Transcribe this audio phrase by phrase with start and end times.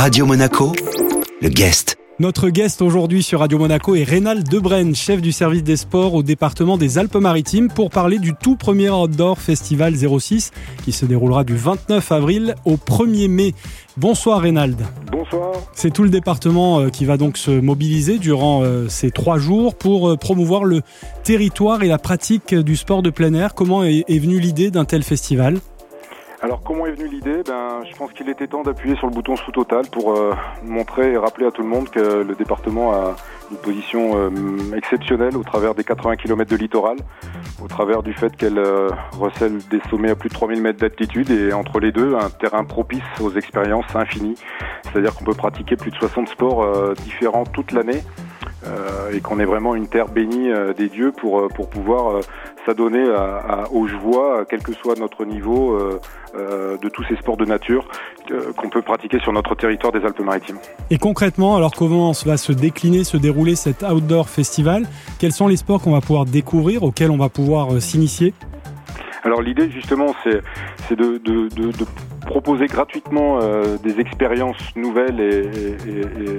[0.00, 0.72] Radio Monaco,
[1.42, 1.98] le guest.
[2.18, 6.22] Notre guest aujourd'hui sur Radio Monaco est Rénal Debrenne, chef du service des sports au
[6.22, 10.52] département des Alpes-Maritimes, pour parler du tout premier Outdoor Festival 06
[10.82, 13.54] qui se déroulera du 29 avril au 1er mai.
[13.98, 14.78] Bonsoir Rénald.
[15.12, 15.52] Bonsoir.
[15.74, 19.74] C'est tout le département euh, qui va donc se mobiliser durant euh, ces trois jours
[19.74, 20.80] pour euh, promouvoir le
[21.24, 23.52] territoire et la pratique du sport de plein air.
[23.52, 25.58] Comment est venue l'idée d'un tel festival?
[26.42, 27.42] Alors comment est venue l'idée?
[27.46, 30.34] Ben, Je pense qu'il était temps d'appuyer sur le bouton sous total pour euh,
[30.64, 33.16] montrer et rappeler à tout le monde que le département a
[33.50, 34.30] une position euh,
[34.74, 36.96] exceptionnelle au travers des 80 km de littoral,
[37.62, 38.88] au travers du fait qu'elle euh,
[39.18, 42.64] recèle des sommets à plus de 3000 mètres d'altitude et entre les deux un terrain
[42.64, 44.36] propice aux expériences infinies.
[44.84, 48.02] C'est-à-dire qu'on peut pratiquer plus de 60 sports différents toute l'année.
[49.12, 52.20] et qu'on est vraiment une terre bénie des dieux pour, pour pouvoir
[52.66, 56.00] s'adonner à, aux joies, quel que soit notre niveau euh,
[56.34, 57.86] euh, de tous ces sports de nature
[58.30, 60.58] euh, qu'on peut pratiquer sur notre territoire des Alpes-Maritimes.
[60.90, 64.86] Et concrètement, alors comment va se décliner, se dérouler cet Outdoor Festival?
[65.18, 68.34] Quels sont les sports qu'on va pouvoir découvrir, auxquels on va pouvoir s'initier?
[69.22, 71.84] Alors l'idée justement c'est de, de, de, de,
[72.30, 75.50] proposer gratuitement euh, des expériences nouvelles et,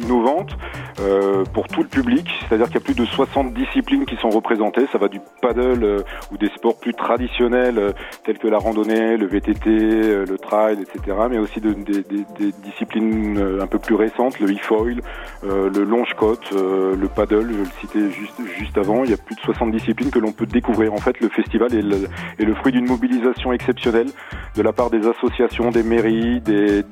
[0.00, 0.56] innovantes
[1.00, 2.30] euh, pour tout le public.
[2.40, 4.86] C'est-à-dire qu'il y a plus de 60 disciplines qui sont représentées.
[4.92, 5.98] Ça va du paddle euh,
[6.30, 11.16] ou des sports plus traditionnels tels que la randonnée, le VTT, le trail, etc.
[11.28, 15.00] Mais aussi de, des, disciplines un peu plus récentes, le e-foil,
[15.42, 19.02] le longe-côte, le paddle, je le citais juste, juste avant.
[19.04, 20.92] Il y a plus de 60 disciplines que l'on peut découvrir.
[20.92, 24.08] En fait, le festival est le fruit d'une mobilisation exceptionnelle
[24.56, 26.84] de la part des associations, des mairies, des,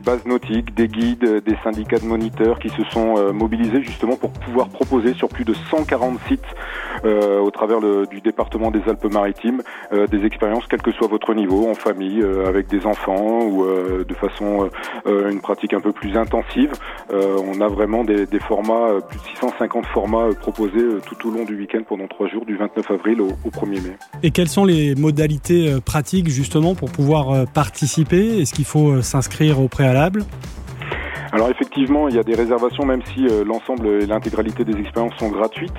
[0.00, 4.30] bases nautiques, des guides, des syndicats de moniteurs qui se sont euh, mobilisés justement pour
[4.30, 6.40] pouvoir proposer sur plus de 140 sites
[7.04, 11.68] euh, au travers du département des Alpes-Maritimes euh, des expériences quel que soit votre niveau,
[11.68, 14.68] en famille, avec des enfants ou de façon
[15.06, 16.72] une pratique un peu plus intensive.
[17.10, 21.80] on a vraiment des, formats, plus de 650 formats proposés tout au long du week-end
[21.88, 23.96] pendant trois jours, du 29 avril au 1er mai.
[24.22, 29.68] Et quelles sont les modalités pratiques justement pour pouvoir participer Est-ce qu'il faut s'inscrire au
[29.68, 30.24] préalable?
[31.34, 35.16] Alors effectivement, il y a des réservations, même si euh, l'ensemble et l'intégralité des expériences
[35.16, 35.72] sont gratuites.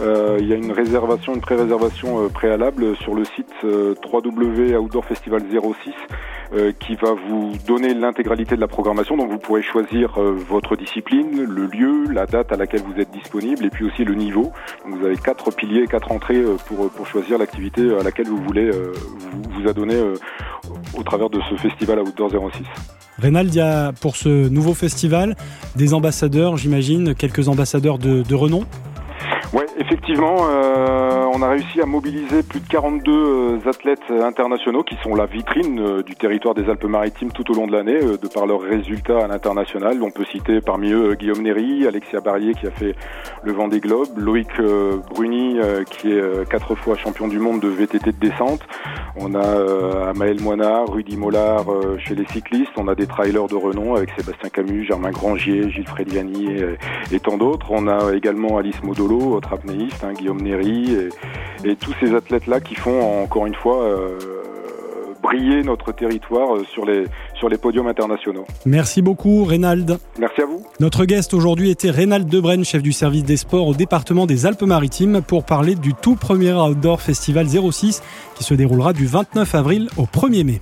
[0.00, 5.42] Euh, il y a une réservation, une pré-réservation euh, préalable sur le site euh, www.outdoorfestival
[5.50, 5.92] 06
[6.52, 9.16] euh, qui va vous donner l'intégralité de la programmation.
[9.16, 13.64] Donc vous pourrez choisir votre discipline, le lieu, la date à laquelle vous êtes disponible
[13.64, 14.52] et puis aussi le niveau.
[14.84, 20.00] Vous avez quatre piliers, quatre entrées pour, choisir l'activité à laquelle vous voulez vous adonner
[21.00, 22.62] au travers de ce festival Outdoor 06.
[23.18, 25.34] Reynald, il y a pour ce nouveau festival
[25.76, 28.64] des ambassadeurs, j'imagine, quelques ambassadeurs de, de renom?
[29.52, 34.96] Oui, effectivement, euh, on a réussi à mobiliser plus de 42 euh, athlètes internationaux qui
[35.02, 38.28] sont la vitrine euh, du territoire des Alpes-Maritimes tout au long de l'année, euh, de
[38.28, 40.00] par leurs résultats à l'international.
[40.04, 42.94] On peut citer parmi eux Guillaume Néry, Alexia Barrier qui a fait
[43.42, 44.48] le vent des globes, Loïc
[45.10, 45.58] Bruni
[45.90, 48.60] qui est quatre fois champion du monde de VTT de descente.
[49.16, 51.66] On a Amaël Moinard, Rudy Mollard
[51.98, 52.72] chez les cyclistes.
[52.76, 56.56] On a des trailers de renom avec Sébastien Camus, Germain Grangier, Gilles Frediani
[57.12, 57.66] et tant d'autres.
[57.70, 62.60] On a également Alice Modolo, notre apnéiste, hein, Guillaume Néry, et, et tous ces athlètes-là
[62.60, 64.18] qui font encore une fois euh,
[65.22, 68.44] briller notre territoire euh, sur les, sur les podiums internationaux.
[68.66, 69.98] Merci beaucoup, Reynald.
[70.18, 70.62] Merci à vous.
[70.78, 75.22] Notre guest aujourd'hui était Reynald Debrenne, chef du service des sports au département des Alpes-Maritimes,
[75.26, 78.02] pour parler du tout premier Outdoor Festival 06
[78.34, 80.60] qui se déroulera du 29 avril au 1er mai.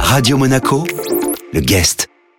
[0.00, 0.82] Radio Monaco,
[1.52, 2.08] le guest.